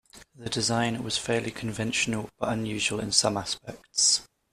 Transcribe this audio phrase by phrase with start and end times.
[0.35, 4.27] The design was fairly conventional but unusual in some aspects.